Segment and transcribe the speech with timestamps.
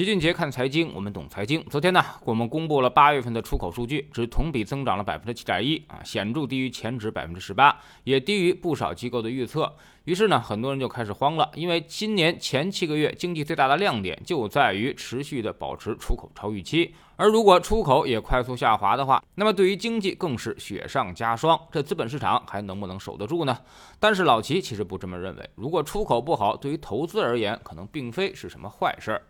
[0.00, 1.62] 齐俊杰看财经，我们懂财经。
[1.64, 9.70] 昨天呢，我们公布了八月份的出口数据，只同比增长了百分之七点一啊，显著低于前值百分之十八，也低于不少机构的预测。
[10.04, 21.60] 于是呢，很多人就开始慌了，因为今年前七个月经济最大的亮点就在于持续的保持出口超预期，而如果出口也快速下滑的话，那么对于经济更是雪上加霜。
[21.70, 23.58] 这资本市场还能不能守得住呢？
[23.98, 29.20] 但是老齐其实不这么认为，如果出口不好，对于投资而言，可能并非是什么坏事儿。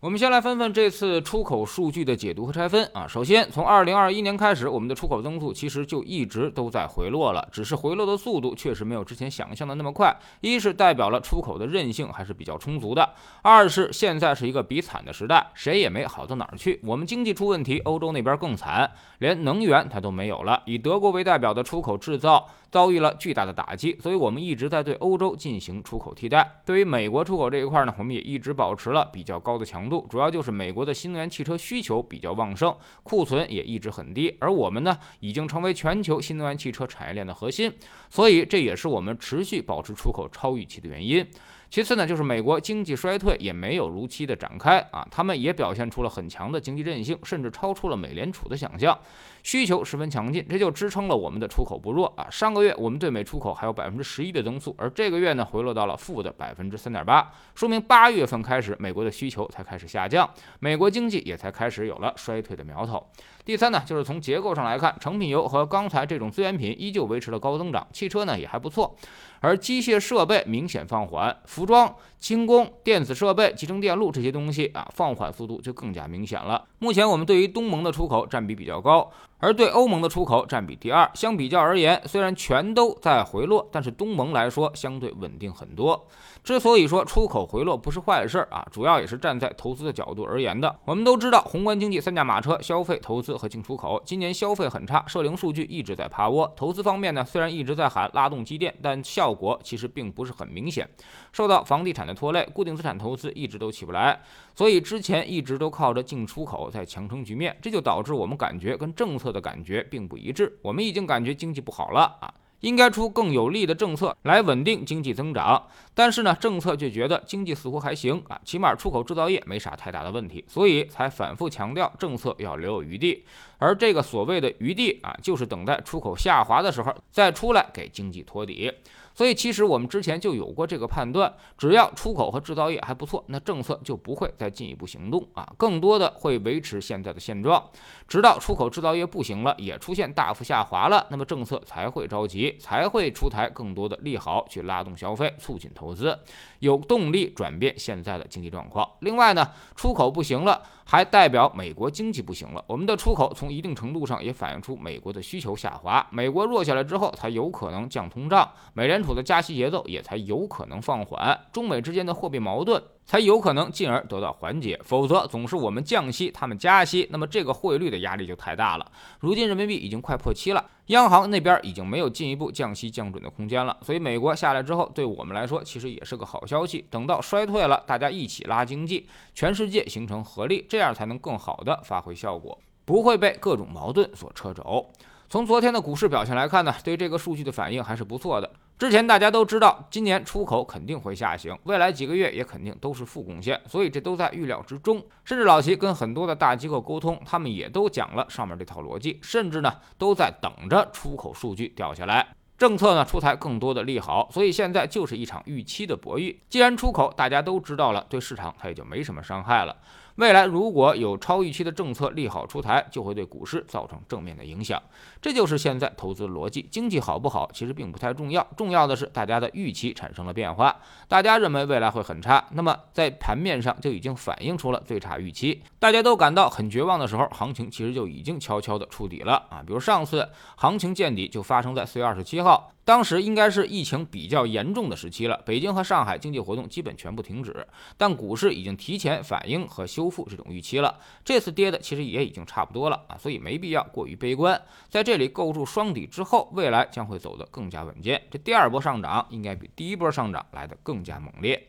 [0.00, 3.06] 我们先来分分这次出口数据的解读和拆分啊。
[3.06, 10.16] 首先，从二零二一年开始，我们的出口增速其实就一直都在回落了，只是回落的速度确实没有之前想象的那么快。
[10.40, 13.02] 一是代表了出口的韧性还是比较充足的；
[13.42, 16.80] 二是现在是一个比惨的时代，谁也没好到哪儿去。
[16.82, 20.62] 我们经济出问题，欧洲那边更惨，连能源它都没有了。
[20.64, 22.48] 以德国为代表的出口制造。
[22.70, 26.62] 遭遇了巨大的打击，所以我们一直在对欧洲进行出口替代。
[26.64, 34.36] 对于美国出口这一块呢，我们也一直保持了比较高的强度，主要就是美国的新能源汽车需求比较旺盛，库存也一直很低。
[34.40, 37.70] 而我们呢，已经成为全球新能源汽车产业链的核心，
[38.08, 41.26] 所以这也是我们持续保持出口超预期的原因。
[41.70, 48.98] 其次呢，就是美国经济衰退也没有如期的展开啊，他们也表现出了很强的经济韧性，甚至超出了美联储的想象，
[49.44, 52.26] 需求十分强劲，这就支撑了我们的出口不弱啊。
[52.28, 63.06] 上个月我们对美出口还有百分之十一的增速，而这个月呢回落到了负的百分之三点八，说明八月份开始美国的需求才开始下降，美国经济也才开始有了衰退的苗头。
[63.44, 68.94] 第三呢，就是从结构上来看，成品油和钢材这种资源品依旧维持了高增长，汽车呢也还不错，
[69.40, 76.64] 而机械设备明显放缓，服装、轻工、电子设备、集成电路这些东西啊，放缓速度就更加明显了。
[76.78, 79.10] 目前我们对于东盟的出口占比比较高。
[79.40, 86.06] 而对欧盟的出口占比第二，相比较而言，虽然全都在回落，但是东盟来说相对稳定很多。
[86.44, 90.74] 之所以说出口回落不是坏事儿啊，主要也是站在投资的角度而言的。
[90.84, 94.00] 我们都知道，宏观经济三驾马车：消费、投资和进出口。
[94.04, 96.50] 今年消费很差，社零数据一直在趴窝。
[96.56, 100.88] 投资方面呢，虽然一直在喊拉动机电，但效果其实并不是很明显，
[101.32, 104.20] 受到房地产的拖累，固定资产投资一直都起不来。
[104.54, 109.29] 所以之前一直都靠着进出口在强撑局面，这就导致我们感觉跟政策。
[109.32, 115.66] 的感觉并不一致，我们已经感觉经济不好了啊，应该出更有力的政策来稳定经济增长。
[115.94, 123.24] 但是呢，政策却觉得经济似乎还行啊，起码出口制造业没啥太大的问题，所以才反复强调政策要留有余地。
[123.60, 128.72] 而这个所谓的余地啊，就是等待出口下滑的时候再出来给经济托底。
[129.12, 137.62] 所以其实我们之前就有过这个判断，只要出口和制造业还不错，那政策就不会再进一步行动啊，更多的会维持现在的现状，
[138.08, 146.16] 直到出口制造业不行了，也出现大幅下滑了，那么政策才会着急，才会出台更多的利好去拉动消费，促进投资，
[146.60, 148.88] 有动力转变现在的经济状况。
[149.00, 150.62] 另外呢，出口不行了。
[150.90, 156.04] 还代表美国经济不行了，我们的出口从一定程度上也反映出美国的需求下滑。
[156.10, 162.82] 美国弱下来之后，才有可能降通胀，美联储的加息节奏也才有可能放缓，中美之间的货币矛盾。
[163.04, 168.92] 才有可能进而得到缓解，否则总是我们降息，他们加息，那么这个汇率的压力就太大了。
[169.18, 176.86] 如今人民币已经快破七了，央行那边已经没有进一步降息降准的空间了，所以美国下来之后，对我们来说其实也是个好消息。
[176.88, 184.88] 等到衰退了，大家一起拉经济，全世界形成合力，这样才能更好的发挥效果，不会被各种矛盾所掣肘。
[185.30, 188.50] 从昨天的股市表现来看呢，对这个数据的反应还是不错的。
[188.76, 195.00] 之前大家都知道，今年出口肯定会下行，未来几个月也肯定都是负贡献，所以这都在预料之中。
[195.24, 204.28] 甚至老齐跟很多的大机构沟通，他们也都讲了上面这套逻辑，甚至呢都在等着出口数据掉下来，政策呢出台更多的利好。
[204.32, 206.34] 所以现在就是一场预期的博弈。
[206.48, 209.76] 既然出口大家都知道了，对市场它也就没什么伤害了。
[210.16, 214.82] 未来如果有超预期的政策利好出台，就会对股市造成正面的影响。
[215.22, 216.68] 这就是现在投资逻辑。
[216.70, 220.76] 经济好不好其实并不太重要，重要的是大家的预期产生了变化。
[221.08, 225.62] 大家认为未来会很差，那么在盘面上就已经反映出了最差预期。
[225.78, 229.62] 大家都感到很绝望的时候，行情其实就已经悄悄的触底了啊！
[229.66, 232.72] 比如上次行情见底就发生在四月二十七号。
[232.82, 237.64] 当时应该是疫情比较严重的时期了，北京和上海经济活动基本全部停止，
[237.96, 240.98] 但股市已经提前反映和修复这种预期了。
[241.24, 244.60] 这次跌的其实也已经差不多了啊，所以没必要过于悲观。
[244.88, 248.20] 在这里构筑双底之后，未来将会走得更加稳健。
[248.30, 251.68] 这第二波上涨应该比第一波上涨来得更加猛烈。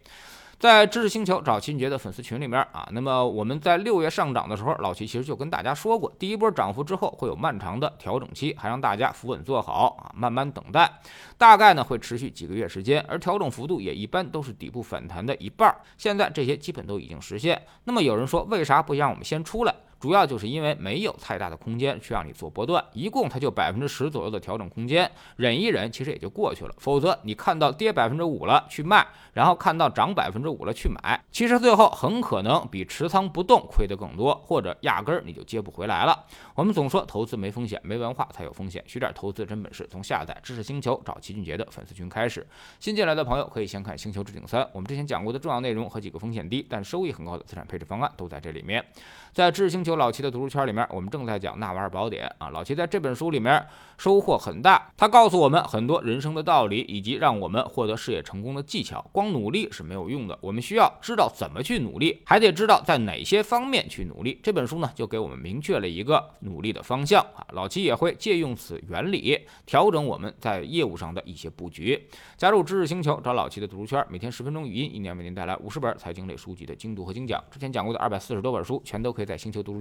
[0.61, 10.87] 在知识星球找秦杰的粉丝群里面啊，那么我们在六月上涨的时候，老齐其实就跟大家说过，第一波涨幅之后会有漫长的调整期，还让大家扶稳坐好啊，慢慢等待，
[11.35, 15.75] 大概呢会持续几个月时间，而调整幅度也一般都是底部反弹的一半。
[15.97, 17.59] 现在这些基本都已经实现。
[17.85, 19.73] 那么有人说，为啥不让我们先出来？
[20.01, 26.73] 主要就是因为没有太大的空间去让你做波段，一共它就百分之十左右的调整空间，忍一忍其实也就过去了。
[26.79, 36.25] 否则你看到跌百分之五了去卖，然后看到涨百分之五了去买，其实最后很可能比持仓不动亏得更多，或者压根儿你就接不回来了。
[36.55, 38.83] 我们总说投资没风险，没文化才有风险。
[38.87, 42.45] 学点投资真本事，从下载知识星球找齐俊杰的粉丝群开始。
[42.79, 48.83] 新进来的朋友可以先看《星球置顶三》，我们之前讲过的重要内容和几个风险低但收益很高的资产配置方案都在这里面。
[49.31, 52.49] 在知识星球老齐的读书圈里面，我们正在讲《纳瓦尔宝典》啊。
[52.49, 53.65] 老齐在这本书里面
[53.97, 59.05] 收获很大，他告诉我们很多人生的道理，以及让我们获得事业成功的技巧。
[59.11, 64.39] 光努力是没有用的，我们需要知道怎么去努力，还得知道在哪些方面去努力。
[64.41, 67.45] 这本书呢，就给我们明确了一个努力的方向啊。
[67.53, 72.07] 老齐也会借用此原理，调整我们在业务上的一些布局。
[72.35, 77.43] 加入知识星球，找老齐的读书圈，每天十分钟语音，一年为您带来五十本财经类书籍的精读和精讲。
[77.51, 79.11] 之前讲过的二百四十多本书，全都。
[79.11, 79.80] 可以在星球读书